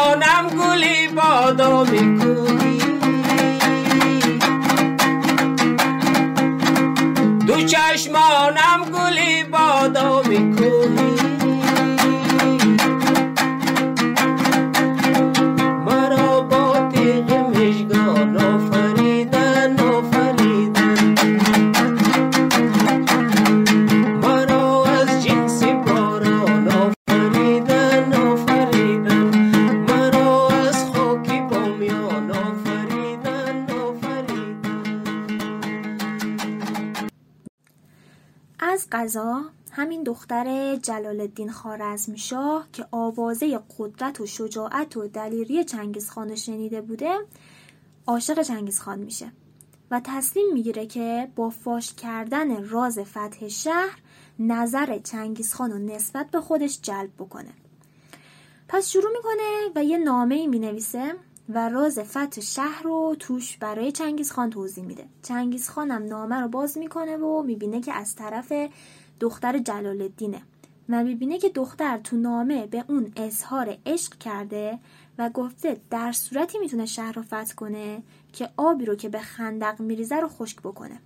آدم 0.10 0.48
گلی 0.60 1.08
بادا 1.08 1.84
می‌کنی 1.84 2.80
دو 7.48 7.62
چشمانم 7.62 8.82
گلی 8.94 9.44
بادا 9.44 10.22
می‌کنی 10.22 11.09
همین 39.72 40.04
دختر 40.04 40.76
جلال 40.76 41.22
الدین 41.22 41.52
خارزمشاه 41.52 42.68
که 42.74 42.86
آوازه 42.92 43.60
قدرت 43.78 44.22
و 44.22 44.26
شجاعت 44.26 44.98
و 44.98 45.08
دلیری 45.08 45.64
چنگیزخان 45.64 46.36
شنیده 46.36 46.82
بوده 46.82 47.20
عاشق 48.08 48.42
چنگیزخان 48.42 49.00
میشه 49.00 49.32
و 49.92 50.02
تصمیم 50.04 50.54
می‌گیره 50.54 50.86
که 50.86 51.32
با 51.36 51.50
فاش 51.50 51.94
کردن 51.94 52.70
راز 52.70 53.00
فتح 53.00 53.48
شهر 53.48 54.00
نظر 54.40 55.00
چنگیزخان 55.00 55.72
رو 55.72 55.78
نسبت 55.78 56.32
به 56.32 56.42
خودش 56.42 56.80
جلب 56.82 57.10
بکنه. 57.20 57.54
پس 58.68 58.90
شروع 58.90 59.12
می‌کنه 59.12 59.72
و 59.76 59.84
یه 59.84 59.98
نامه 59.98 60.36
ای 60.36 60.48
می‌نویسه. 60.48 61.16
و 61.50 61.70
راز 61.70 62.00
فتح 62.00 62.42
شهر 62.42 62.84
رو 62.84 63.16
توش 63.20 63.58
برای 63.58 63.92
چنگیز 63.92 64.32
خان 64.32 64.50
توضیح 64.50 64.86
میده. 64.86 65.06
چنگیز 65.24 65.70
خانم 65.70 66.06
نامه 66.06 66.36
رو 66.36 66.48
باز 66.48 66.78
می‌کنه 66.78 67.18
و 67.18 67.44
می‌بینه 67.44 67.82
که 67.82 67.94
از 67.94 68.16
طرف 68.16 68.54
دختر 69.20 69.58
جلال 69.58 70.02
الدینه 70.02 70.42
و 70.90 71.04
می‌بینه 71.04 71.38
که 71.38 71.50
دختر 71.50 71.98
تو 71.98 72.18
نامه 72.18 72.68
به 72.68 72.86
اون 72.88 73.12
اظهار 73.16 73.78
عشق 73.86 74.18
کرده 74.18 74.80
و 75.18 75.30
گفته 75.30 75.78
در 75.90 76.12
صورتی 76.12 76.58
می‌تونه 76.60 76.86
شهر 76.86 77.12
رو 77.12 77.22
فتح 77.22 77.54
کنه 77.56 78.04
که 78.34 78.50
آبی 78.58 78.86
رو 78.86 78.96
که 78.96 79.10
به 79.10 79.20
خندق 79.20 79.80
میریزه 79.80 80.16
رو 80.16 80.28
خشک 80.28 80.60
بکنه. 80.60 81.00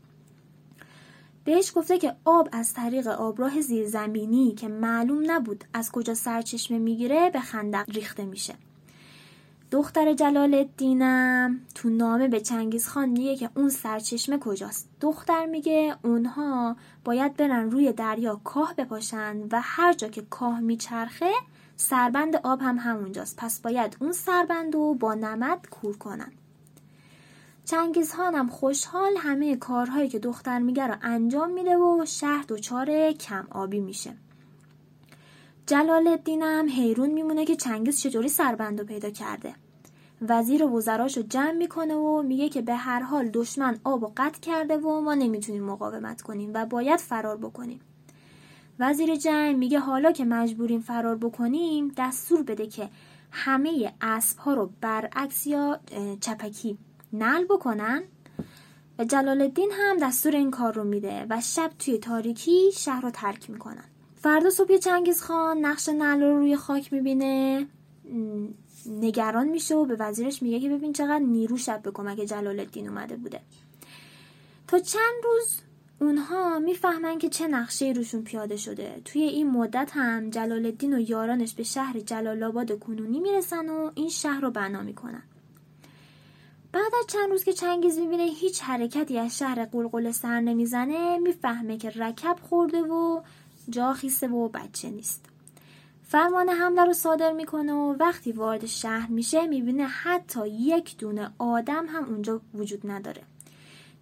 بهش 1.43 1.71
گفته 1.75 1.97
که 1.97 2.15
آب 2.25 2.49
از 2.51 2.73
طریق 2.73 3.07
آبراه 3.07 3.61
زیرزمینی 3.61 4.51
که 4.51 4.67
معلوم 4.67 5.31
نبود 5.31 5.63
از 5.73 5.91
کجا 5.91 6.13
سرچشمه 6.13 6.77
می‌گیره 6.77 7.29
به 7.29 7.39
خندق 7.39 7.89
ریخته 7.89 8.25
میشه. 8.25 8.53
دختر 9.73 10.13
جلال 10.13 10.53
الدینم 10.53 11.59
تو 11.75 11.89
نامه 11.89 12.27
به 12.27 12.39
چنگیز 12.39 12.87
خان 12.87 13.09
میگه 13.09 13.35
که 13.35 13.49
اون 13.55 13.69
سرچشمه 13.69 14.37
کجاست. 14.37 14.89
دختر 15.01 15.45
میگه 15.45 15.95
اونها 16.03 16.75
باید 17.05 17.37
برن 17.37 17.71
روی 17.71 17.91
دریا 17.91 18.41
کاه 18.43 18.75
بپاشن 18.75 19.37
و 19.51 19.61
هر 19.63 19.93
جا 19.93 20.07
که 20.07 20.21
کاه 20.21 20.59
میچرخه 20.59 21.31
سربند 21.77 22.35
آب 22.35 22.61
هم 22.61 22.77
همونجاست. 22.79 23.35
پس 23.37 23.59
باید 23.59 23.97
اون 23.99 24.11
سربند 24.11 24.73
رو 24.73 24.93
با 24.93 25.13
نمد 25.13 25.67
کور 25.69 25.97
کنن. 25.97 26.31
چنگیز 27.65 28.11
هم 28.11 28.49
خوشحال 28.49 29.11
همه 29.17 29.55
کارهایی 29.55 30.09
که 30.09 30.19
دختر 30.19 30.59
میگه 30.59 30.87
رو 30.87 30.95
انجام 31.01 31.51
میده 31.51 31.77
و 31.77 32.05
شهر 32.05 32.45
دچار 32.47 33.11
کم 33.11 33.47
آبی 33.51 33.79
میشه. 33.79 34.13
جلال 35.67 36.07
الدینم 36.07 36.69
حیرون 36.69 37.09
میمونه 37.09 37.45
که 37.45 37.55
چنگیز 37.55 38.01
چطوری 38.01 38.29
سربند 38.29 38.79
رو 38.79 38.85
پیدا 38.85 39.09
کرده. 39.09 39.62
وزیر 40.29 40.63
و 40.63 40.77
وزراش 40.77 41.17
رو 41.17 41.23
جمع 41.23 41.51
می‌کنه 41.51 41.95
و 41.95 42.21
میگه 42.21 42.49
که 42.49 42.61
به 42.61 42.75
هر 42.75 42.99
حال 42.99 43.29
دشمن 43.29 43.79
آب 43.83 44.03
و 44.03 44.11
قطع 44.17 44.39
کرده 44.39 44.77
و 44.77 45.01
ما 45.01 45.13
نمی‌تونیم 45.13 45.63
مقاومت 45.63 46.21
کنیم 46.21 46.51
و 46.53 46.65
باید 46.65 46.99
فرار 46.99 47.37
بکنیم. 47.37 47.79
وزیر 48.79 49.15
جنگ 49.15 49.57
میگه 49.57 49.79
حالا 49.79 50.11
که 50.11 50.25
مجبوریم 50.25 50.79
فرار 50.79 51.15
بکنیم 51.15 51.93
دستور 51.97 52.43
بده 52.43 52.67
که 52.67 52.89
همه 53.31 53.93
اسب 54.01 54.37
ها 54.37 54.53
رو 54.53 54.69
برعکس 54.81 55.47
یا 55.47 55.79
چپکی 56.21 56.77
نل 57.13 57.43
بکنن. 57.45 58.03
و 58.99 59.03
جلال 59.03 59.41
الدین 59.41 59.71
هم 59.71 59.97
دستور 59.97 60.35
این 60.35 60.51
کار 60.51 60.73
رو 60.73 60.83
میده 60.83 61.25
و 61.29 61.41
شب 61.41 61.71
توی 61.79 61.97
تاریکی 61.97 62.71
شهر 62.73 63.01
رو 63.01 63.09
ترک 63.11 63.49
می‌کنن. 63.49 63.83
فردا 64.15 64.49
صبح 64.49 64.77
چنگیز 64.77 65.21
خان 65.21 65.57
نقش 65.65 65.89
نل 65.89 66.21
رو 66.21 66.37
روی 66.37 66.55
خاک 66.55 66.93
می‌بینه. 66.93 67.67
نگران 68.87 69.47
میشه 69.47 69.75
و 69.75 69.85
به 69.85 69.95
وزیرش 69.99 70.41
میگه 70.43 70.59
که 70.59 70.69
ببین 70.69 70.93
چقدر 70.93 71.19
نیرو 71.19 71.57
شب 71.57 71.81
به 71.81 71.91
کمک 71.91 72.19
جلال 72.19 72.59
الدین 72.59 72.87
اومده 72.89 73.15
بوده. 73.15 73.39
تا 74.67 74.79
چند 74.79 75.23
روز 75.23 75.61
اونها 76.01 76.59
می‌فهمن 76.59 77.17
که 77.17 77.29
چه 77.29 77.47
نقشه 77.47 77.93
روشون 77.95 78.23
پیاده 78.23 78.57
شده. 78.57 79.01
توی 79.05 79.21
این 79.21 79.49
مدت 79.49 79.91
هم 79.93 80.29
جلال 80.29 80.65
الدین 80.65 80.93
و 80.93 80.99
یارانش 80.99 81.53
به 81.53 81.63
شهر 81.63 81.99
جلال 81.99 82.43
آباد 82.43 82.79
کنونی 82.79 83.19
می‌رسن 83.19 83.69
و 83.69 83.91
این 83.95 84.09
شهر 84.09 84.41
رو 84.41 84.51
بنا 84.51 84.81
می‌کنن. 84.81 85.23
بعد 86.71 86.91
از 86.99 87.07
چند 87.07 87.29
روز 87.29 87.43
که 87.43 87.53
چنگیز 87.53 87.99
می‌بینه 87.99 88.23
هیچ 88.23 88.61
حرکتی 88.61 89.19
از 89.19 89.37
شهر 89.37 89.65
قلقل 89.65 90.11
سر 90.11 90.39
نمی‌زنه 90.39 91.17
می‌فهمه 91.17 91.77
که 91.77 91.89
رکب 91.89 92.37
خورده 92.41 92.81
و 92.81 93.21
جا 93.69 93.93
خیسته 93.93 94.27
و 94.27 94.49
بچه 94.49 94.89
نیست. 94.89 95.25
فرمان 96.13 96.49
حمله 96.49 96.85
رو 96.85 96.93
صادر 96.93 97.31
می‌کنه 97.31 97.73
و 97.73 97.95
وقتی 97.99 98.31
وارد 98.31 98.65
شهر 98.65 99.09
میشه 99.09 99.47
می‌بینه 99.47 99.85
حتی 99.85 100.47
یک 100.47 100.97
دونه 100.97 101.31
آدم 101.39 101.85
هم 101.87 102.05
اونجا 102.05 102.41
وجود 102.53 102.81
نداره. 102.91 103.21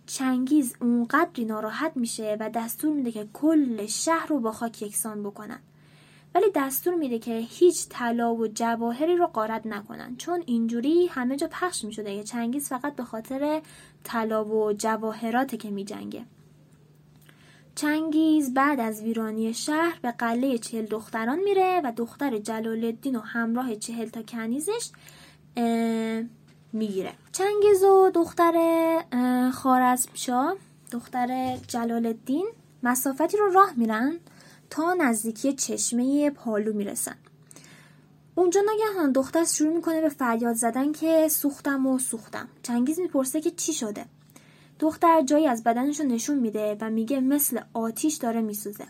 چنگیز 0.06 0.76
اونقدری 0.82 1.46
ناراحت 1.46 1.92
میشه 1.96 2.38
و 2.40 2.50
دستور 2.50 2.94
میده 2.94 3.12
که 3.12 3.28
کل 3.34 3.86
شهر 3.86 4.28
رو 4.28 4.40
با 4.40 4.52
خاک 4.52 4.82
یکسان 4.82 5.24
بکنن. 5.24 5.60
ولی 6.36 6.46
دستور 6.56 6.96
میده 6.96 7.20
که 7.20 7.38
هیچ 7.38 7.86
طلا 7.90 8.36
و 8.36 8.48
جواهری 8.48 9.16
رو 9.16 9.28
قارت 9.28 9.66
نکنن 9.66 10.16
چون 10.18 10.44
اینجوری 10.46 11.08
همه 11.08 11.36
جا 11.36 11.48
پخش 11.52 11.84
می‌شده 11.84 12.16
که 12.16 12.24
چنگیز 12.24 12.70
فقط 12.70 12.96
به 12.96 13.04
خاطر 13.04 13.62
طلا 14.04 14.46
و 14.46 14.74
جواهراته 14.74 15.58
که 15.58 15.72
میجنگه. 15.72 16.26
چنگیز 17.82 18.54
بعد 18.54 18.80
از 18.80 19.02
ویرانی 19.02 19.54
شهر 19.54 20.00
به 20.02 20.12
قله 20.12 20.58
چهل 20.58 20.86
دختران 20.86 21.40
میره 21.40 21.82
و 21.84 21.92
دختر 21.98 22.38
جلال 22.38 22.86
الدین 22.86 23.16
و 23.16 23.20
همراه 23.20 23.76
چهل 23.76 24.10
تا 24.10 24.22
کنیزش 24.22 24.90
می‌گیره. 26.74 27.14
چنگیز 27.32 27.84
و 27.84 28.12
دختر 28.16 28.54
خارزمشاه 29.54 30.56
دختر 30.92 31.58
جلال 31.68 32.06
الدین 32.06 32.48
مسافتی 32.84 33.38
رو 33.38 33.52
راه 33.52 33.74
میرن 33.76 34.18
تا 34.70 34.94
نزدیکی 34.94 35.54
چشمه 35.54 36.30
پالو 36.30 36.74
می‌رسن. 36.74 37.16
اونجا 38.36 38.62
ناگهان 38.62 39.12
دختر 39.12 39.44
شروع 39.44 39.76
می‌کنه 39.76 40.02
به 40.02 40.10
فریاد 40.10 40.56
زدن 40.56 40.92
که 40.92 41.28
سوختم 41.28 41.88
و 41.88 42.00
سوختم. 42.00 42.48
چنگیز 42.64 43.00
می‌پرسه 43.00 43.42
که 43.42 43.52
چی 43.52 43.74
شده؟ 43.74 44.06
دختر 44.82 45.22
جایی 45.22 45.48
از 45.48 45.64
بدنش 45.64 46.00
رو 46.00 46.06
نشون 46.06 46.40
میده 46.40 46.78
و 46.82 46.90
میگه 46.90 47.20
مثل 47.20 47.60
آتیش 47.74 48.16
داره 48.16 48.42
میسوزه. 48.42 48.86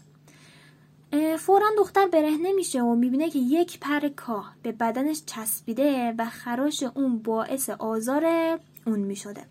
فورا 1.38 1.66
دختر 1.78 2.08
برهنه 2.08 2.52
میشه 2.52 2.82
و 2.82 2.96
می‌بینه 2.96 3.30
که 3.30 3.40
یک 3.40 3.80
پر 3.80 4.08
کاه 4.08 4.56
به 4.64 4.72
بدنش 4.72 5.24
چسبیده 5.26 6.16
و 6.18 6.26
خراش 6.26 6.84
اون 6.84 7.18
باعث 7.18 7.70
آزار 7.70 8.26
اون 8.86 9.00
می‌شده. 9.00 9.42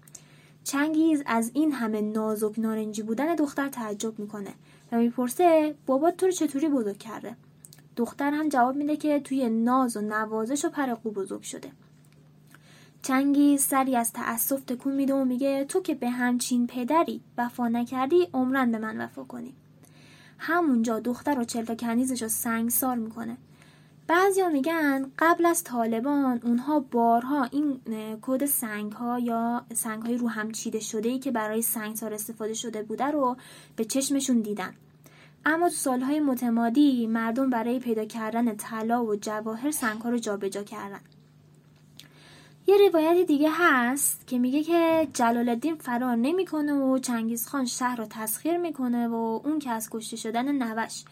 چنگیز 0.65 1.23
از 1.27 1.51
این 1.55 1.73
همه 1.73 2.01
نازک 2.01 2.59
نارنجی 2.59 3.03
بودن 3.03 3.35
دختر 3.35 3.69
تعجب 3.69 4.19
می‌کنه 4.19 4.55
و 4.93 4.99
می‌پرسه 4.99 5.75
بابا 5.87 6.11
تو 6.11 6.27
رو 6.27 6.33
چطوری 6.33 6.69
بزرگ 6.69 6.99
کرده؟ 6.99 7.37
دختر 7.97 8.31
هم 8.31 8.49
جواب 8.49 8.77
میده 8.77 8.97
که 8.97 9.21
توی 9.21 9.49
ناز 9.49 9.97
و 9.97 10.01
نوازش 10.01 10.65
و 10.65 10.69
پرقو 10.69 11.11
بزرگ 11.11 11.43
شده. 11.43 11.71
چنگیز 13.03 13.63
سری 13.63 13.97
از 13.97 14.13
تأسف 14.13 14.61
تکون 14.61 14.95
میده 14.95 15.15
و 15.15 15.25
میگه 15.25 15.65
تو 15.65 15.81
که 15.81 15.95
به 15.95 16.11
همچین 16.11 16.67
پدری 16.67 17.21
وفا 17.39 17.69
نکردی 17.69 18.29
عمرن 18.35 18.73
به 18.73 18.79
من 18.79 19.01
وفا 19.01 19.25
کنی. 19.25 19.55
همونجا 20.39 21.01
دختر 21.01 21.39
و 21.39 21.45
چلتا 21.45 21.75
کنیزش 21.75 22.23
رو 22.23 22.29
سنگسار 22.29 22.97
می‌کنه. 22.97 23.37
بعضیا 24.07 24.49
میگن 24.49 25.11
قبل 25.19 25.47
از 25.47 25.65
طالبان 25.65 26.41
اونها 26.45 26.81
بارها 26.81 27.45
این 27.45 27.81
کد 28.23 28.47
سنگ 28.47 28.93
ها 28.93 29.19
یا 29.19 29.67
سنگ 29.75 30.03
های 30.03 30.17
رو 30.17 30.29
هم 30.29 30.51
چیده 30.51 30.81
شده 30.81 31.09
ای 31.09 31.19
که 31.19 31.31
برای 31.31 31.63
سنگسار 31.63 32.15
استفاده 32.15 32.55
شده 32.55 32.83
بوده 32.83 33.05
رو 33.05 33.37
به 33.77 33.85
چشمشون 33.85 34.41
دیدن. 34.41 34.75
اما 35.45 35.69
تو 35.69 35.75
سالهای 35.75 36.21
متمادی 36.21 37.07
مردم 37.07 37.51
برای 37.51 37.79
پیدا 37.79 38.05
کردن 38.05 38.57
طلا 38.57 39.05
و 39.05 39.17
جواهر 39.17 39.71
سنگ 39.71 40.01
ها 40.01 40.11
رو 40.11 40.19
جابجا 40.19 40.63
کردن. 40.63 41.01
یه 42.67 42.77
روایت 42.89 43.27
دیگه 43.27 43.49
هست 43.53 44.27
که 44.27 44.39
میگه 44.39 44.63
که 44.63 45.09
جلال 45.15 45.49
الدین 45.49 45.75
فرار 45.75 46.17
نمی‌کنه 46.17 46.73
و 46.73 46.99
چنگیز 46.99 47.47
خان 47.47 47.67
شهر 47.67 47.97
رو 47.97 48.07
تسخیر 48.11 48.57
می‌کنه 48.57 49.09
و 49.09 49.41
اون 49.45 49.59
که 49.59 49.71
از 49.71 49.91
کشته 49.91 50.17
شدن 50.17 50.53
نوش 50.63 51.05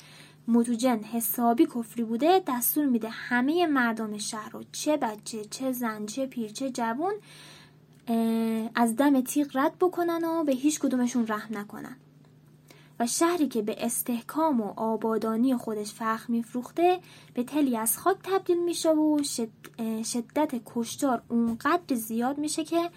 متوجن 0.48 0.98
حسابی 0.98 1.66
کفری 1.66 2.04
بوده 2.04 2.42
دستور 2.46 2.86
میده 2.86 3.08
همه 3.08 3.66
مردم 3.66 4.18
شهر 4.18 4.50
رو 4.50 4.64
چه 4.72 4.96
بچه 4.96 5.44
چه 5.44 5.72
زن 5.72 6.06
چه 6.06 6.26
پیر 6.26 6.50
چه 6.50 6.70
جوون 6.70 7.14
از 8.74 8.96
دم 8.96 9.20
تیغ 9.20 9.56
رد 9.56 9.72
بکنن 9.80 10.24
و 10.24 10.44
به 10.44 10.52
هیچ 10.52 10.80
کدومشون 10.80 11.26
رحم 11.26 11.58
نکنن. 11.58 11.96
و 13.00 13.06
شهری 13.06 13.48
که 13.48 13.62
به 13.62 13.76
استحکام 13.78 14.60
و 14.60 14.72
آبادانی 14.76 15.56
خودش 15.56 15.92
فخر 15.92 16.24
میفروخته 16.28 16.98
به 17.34 17.44
تلی 17.44 17.76
از 17.76 17.98
خاک 17.98 18.16
تبدیل 18.22 18.64
میشه 18.64 18.90
و 18.90 19.22
شدت 20.04 20.54
کشتار 20.66 21.22
اونقدر 21.28 21.96
زیاد 21.96 22.38
میشه 22.38 22.64
که 22.64 22.90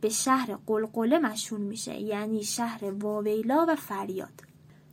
به 0.00 0.08
شهر 0.08 0.58
قلقله 0.66 1.18
مشهور 1.18 1.60
میشه 1.60 2.00
یعنی 2.00 2.42
شهر 2.42 2.84
واویلا 2.84 3.66
و 3.68 3.76
فریاد. 3.76 4.42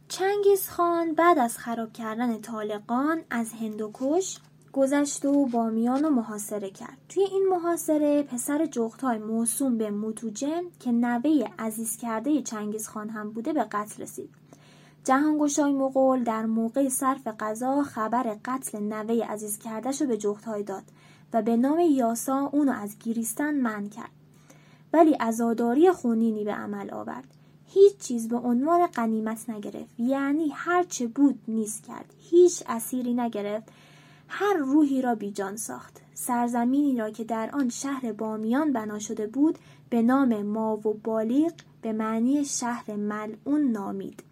چنگیز 0.08 0.70
خان 0.70 1.14
بعد 1.14 1.40
از 1.40 1.58
خراب 1.58 1.94
کردن 1.94 2.42
طالقان 2.42 3.22
از 3.30 3.54
هندوکش 3.54 4.40
گذشت 4.74 5.26
و 5.26 5.46
بامیان 5.46 6.06
و 6.06 6.10
محاصره 6.10 6.70
کرد. 6.70 6.98
توی 7.10 7.24
این 7.24 7.48
محاصره 7.50 8.24
پسر 8.24 8.66
جغتای 8.66 9.18
موسوم 9.18 9.78
به 9.78 9.92
موتوجن 9.92 10.62
که 10.80 10.92
نوه 10.92 11.48
عزیز 11.60 11.98
کرده 11.98 12.42
چنگیز 12.42 12.88
خان 12.88 13.10
هم 13.10 13.32
بوده 13.32 13.54
به 13.54 13.64
قتل 13.64 14.04
رسید. 14.04 14.41
جهانگشای 15.04 15.72
مغول 15.72 16.24
در 16.24 16.46
موقع 16.46 16.90
صرف 16.90 17.28
غذا 17.28 17.84
خبر 17.84 18.38
قتل 18.46 18.80
نوه 18.80 19.26
عزیز 19.26 19.60
کردش 19.60 20.02
رو 20.02 20.08
به 20.08 20.18
جغتای 20.18 20.64
داد 20.64 20.84
و 21.34 21.42
به 21.42 21.58
نام 21.58 21.80
یاسا 21.80 22.50
اونو 22.54 22.72
از 22.72 23.00
گیریستن 23.00 23.54
من 23.54 23.90
کرد. 23.90 24.12
ولی 24.94 25.18
ازاداری 25.20 25.92
خونینی 25.92 26.44
به 26.44 26.54
عمل 26.54 26.90
آورد. 26.90 27.28
هیچ 27.66 27.98
چیز 27.98 28.28
به 28.28 28.38
عنوان 28.38 28.88
قنیمت 28.88 29.50
نگرفت. 29.50 30.00
یعنی 30.00 30.50
هر 30.54 30.84
چه 30.84 31.08
بود 31.08 31.40
نیست 31.48 31.84
کرد. 31.84 32.14
هیچ 32.20 32.64
اسیری 32.68 33.14
نگرفت. 33.14 33.70
هر 34.28 34.54
روحی 34.54 35.02
را 35.02 35.16
بیجان 35.16 35.58
ساخت. 35.58 36.02
سرزمینی 36.14 36.98
را 36.98 37.10
که 37.10 37.24
در 37.24 37.50
آن 37.54 37.70
شهر 37.70 38.12
بامیان 38.12 38.74
بنا 38.74 39.00
شده 39.00 39.28
بود 39.28 39.60
به 39.90 40.02
نام 40.02 40.42
ما 40.42 40.78
و 40.78 40.94
بالیق 41.04 41.54
به 41.82 41.94
معنی 41.94 42.46
شهر 42.46 42.96
ملعون 42.96 43.72
نامید. 43.72 44.24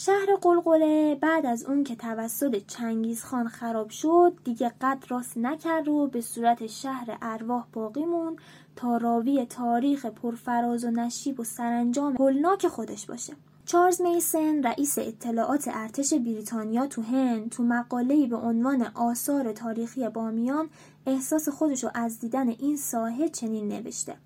شهر 0.00 0.36
قلقله 0.42 1.14
بعد 1.14 1.46
از 1.46 1.64
اون 1.64 1.84
که 1.84 1.96
توسط 1.96 2.66
چنگیز 2.66 3.24
خان 3.24 3.48
خراب 3.48 3.90
شد 3.90 4.32
دیگه 4.44 4.72
قد 4.80 5.04
راست 5.08 5.38
نکرد 5.38 5.88
و 5.88 6.06
به 6.06 6.20
صورت 6.20 6.66
شهر 6.66 7.18
ارواح 7.22 7.66
باقی 7.72 8.04
مون 8.04 8.36
تا 8.76 8.96
راوی 8.96 9.46
تاریخ 9.46 10.06
پرفراز 10.06 10.84
و 10.84 10.90
نشیب 10.90 11.40
و 11.40 11.44
سرانجام 11.44 12.14
گلناک 12.14 12.68
خودش 12.68 13.06
باشه. 13.06 13.32
چارلز 13.64 14.00
میسن 14.00 14.62
رئیس 14.62 14.98
اطلاعات 14.98 15.68
ارتش 15.72 16.14
بریتانیا 16.14 16.86
تو 16.86 17.02
هند 17.02 17.50
تو 17.50 17.62
مقاله‌ای 17.62 18.26
به 18.26 18.36
عنوان 18.36 18.82
آثار 18.94 19.52
تاریخی 19.52 20.08
بامیان 20.08 20.68
احساس 21.06 21.48
خودش 21.48 21.84
رو 21.84 21.90
از 21.94 22.20
دیدن 22.20 22.48
این 22.48 22.76
ساحه 22.76 23.28
چنین 23.28 23.68
نوشته. 23.68 24.16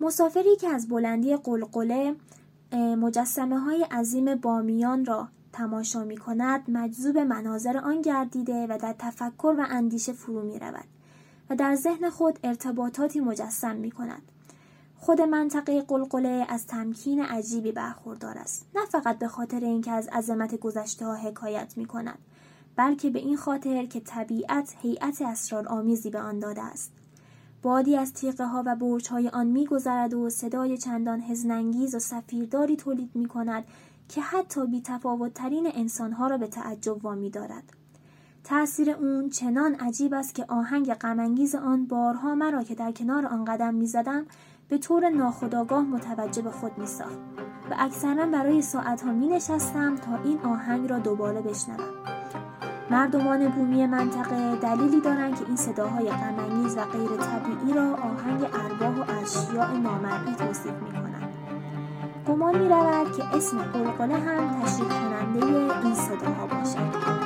مسافری 0.00 0.56
که 0.56 0.68
از 0.68 0.88
بلندی 0.88 1.36
قلقله 1.36 2.14
مجسمه 2.76 3.58
های 3.58 3.82
عظیم 3.82 4.34
بامیان 4.34 5.04
را 5.04 5.28
تماشا 5.52 6.04
می 6.04 6.16
کند 6.16 6.70
مجذوب 6.70 7.18
مناظر 7.18 7.76
آن 7.76 8.02
گردیده 8.02 8.66
و 8.66 8.78
در 8.78 8.94
تفکر 8.98 9.54
و 9.58 9.66
اندیشه 9.70 10.12
فرو 10.12 10.42
می 10.42 10.58
رود 10.58 10.84
و 11.50 11.56
در 11.56 11.74
ذهن 11.74 12.10
خود 12.10 12.38
ارتباطاتی 12.44 13.20
مجسم 13.20 13.76
می 13.76 13.90
کند. 13.90 14.22
خود 15.00 15.20
منطقه 15.20 15.82
قلقله 15.82 16.46
از 16.48 16.66
تمکین 16.66 17.22
عجیبی 17.22 17.72
برخوردار 17.72 18.38
است 18.38 18.66
نه 18.74 18.86
فقط 18.86 19.18
به 19.18 19.28
خاطر 19.28 19.60
اینکه 19.60 19.90
از 19.90 20.08
عظمت 20.08 20.54
گذشته 20.54 21.06
ها 21.06 21.14
حکایت 21.14 21.72
می 21.76 21.84
کند 21.84 22.18
بلکه 22.76 23.10
به 23.10 23.18
این 23.18 23.36
خاطر 23.36 23.84
که 23.84 24.00
طبیعت 24.00 24.74
هیئت 24.82 25.22
اسرارآمیزی 25.22 26.10
به 26.10 26.20
آن 26.20 26.38
داده 26.38 26.62
است 26.62 26.92
بادی 27.62 27.96
از 27.96 28.12
تیغه 28.12 28.44
ها 28.44 28.62
و 28.66 28.76
برج 28.76 29.08
های 29.08 29.28
آن 29.28 29.46
می 29.46 29.66
گذرد 29.66 30.14
و 30.14 30.30
صدای 30.30 30.78
چندان 30.78 31.20
هزننگیز 31.20 31.94
و 31.94 31.98
سفیرداری 31.98 32.76
تولید 32.76 33.10
می 33.14 33.26
کند 33.26 33.64
که 34.08 34.20
حتی 34.20 34.66
بی 34.66 34.82
تفاوت 34.82 35.34
ترین 35.34 35.70
انسان 35.74 36.12
ها 36.12 36.26
را 36.26 36.38
به 36.38 36.46
تعجب 36.46 37.04
وامی 37.04 37.30
دارد. 37.30 37.62
تأثیر 38.44 38.90
اون 38.90 39.28
چنان 39.28 39.74
عجیب 39.74 40.14
است 40.14 40.34
که 40.34 40.44
آهنگ 40.48 40.94
غمانگیز 40.94 41.54
آن 41.54 41.86
بارها 41.86 42.34
مرا 42.34 42.62
که 42.62 42.74
در 42.74 42.92
کنار 42.92 43.26
آن 43.26 43.44
قدم 43.44 43.74
می 43.74 43.86
زدم 43.86 44.26
به 44.68 44.78
طور 44.78 45.10
ناخداگاه 45.10 45.82
متوجه 45.82 46.42
به 46.42 46.50
خود 46.50 46.78
می 46.78 46.86
ساخت 46.86 47.18
و 47.70 47.74
اکثرا 47.78 48.26
برای 48.26 48.62
ساعتها 48.62 49.12
می 49.12 49.28
نشستم 49.28 49.96
تا 49.96 50.22
این 50.22 50.38
آهنگ 50.38 50.90
را 50.90 50.98
دوباره 50.98 51.42
بشنوم. 51.42 51.99
مردمان 52.90 53.48
بومی 53.48 53.86
منطقه 53.86 54.56
دلیلی 54.56 55.00
دارند 55.00 55.38
که 55.38 55.46
این 55.46 55.56
صداهای 55.56 56.10
غمانگیز 56.10 56.76
و 56.76 56.80
غیر 56.84 57.08
طبیعی 57.08 57.72
را 57.74 57.82
آهنگ 57.82 58.44
ارواح 58.44 58.96
و 58.96 59.20
اشیاء 59.22 59.76
نامرئی 59.76 60.34
توصیف 60.38 60.72
می 60.72 60.92
کنند. 60.92 61.34
گمان 62.28 62.58
می 62.58 62.68
رود 62.68 63.16
که 63.16 63.24
اسم 63.36 63.58
قلقله 63.58 64.14
هم 64.14 64.62
تشریف 64.62 64.88
کننده 64.88 65.46
این 65.84 65.94
صداها 65.94 66.46
باشد. 66.46 67.19